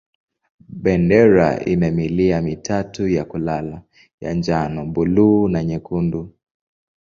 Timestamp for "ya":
3.07-3.25, 4.21-4.33